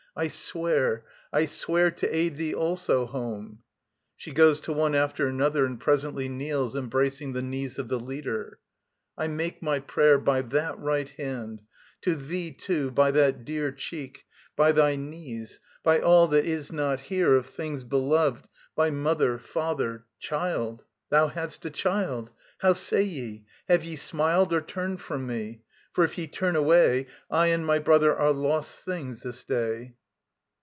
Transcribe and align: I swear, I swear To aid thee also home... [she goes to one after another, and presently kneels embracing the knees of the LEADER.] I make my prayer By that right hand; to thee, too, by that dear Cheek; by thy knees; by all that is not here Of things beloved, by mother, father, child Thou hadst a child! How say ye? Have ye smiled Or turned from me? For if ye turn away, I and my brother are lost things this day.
I 0.13 0.27
swear, 0.27 1.05
I 1.31 1.45
swear 1.45 1.89
To 1.89 2.07
aid 2.15 2.35
thee 2.35 2.53
also 2.53 3.05
home... 3.05 3.59
[she 4.17 4.33
goes 4.33 4.59
to 4.61 4.73
one 4.73 4.93
after 4.93 5.25
another, 5.25 5.63
and 5.65 5.79
presently 5.79 6.27
kneels 6.27 6.75
embracing 6.75 7.31
the 7.31 7.41
knees 7.41 7.79
of 7.79 7.87
the 7.87 7.97
LEADER.] 7.97 8.59
I 9.17 9.29
make 9.29 9.61
my 9.63 9.79
prayer 9.79 10.17
By 10.19 10.41
that 10.41 10.77
right 10.77 11.07
hand; 11.11 11.61
to 12.01 12.17
thee, 12.17 12.51
too, 12.51 12.91
by 12.91 13.11
that 13.11 13.45
dear 13.45 13.71
Cheek; 13.71 14.25
by 14.57 14.73
thy 14.73 14.97
knees; 14.97 15.61
by 15.81 16.01
all 16.01 16.27
that 16.27 16.45
is 16.45 16.73
not 16.73 16.99
here 16.99 17.33
Of 17.35 17.45
things 17.45 17.85
beloved, 17.85 18.49
by 18.75 18.89
mother, 18.89 19.37
father, 19.39 20.07
child 20.19 20.83
Thou 21.09 21.27
hadst 21.27 21.63
a 21.65 21.69
child! 21.69 22.31
How 22.57 22.73
say 22.73 23.03
ye? 23.03 23.45
Have 23.69 23.85
ye 23.85 23.95
smiled 23.95 24.51
Or 24.51 24.59
turned 24.59 24.99
from 24.99 25.25
me? 25.25 25.61
For 25.93 26.03
if 26.03 26.17
ye 26.17 26.27
turn 26.27 26.57
away, 26.57 27.07
I 27.29 27.47
and 27.47 27.65
my 27.65 27.79
brother 27.79 28.13
are 28.13 28.33
lost 28.33 28.81
things 28.81 29.21
this 29.23 29.45
day. 29.45 29.95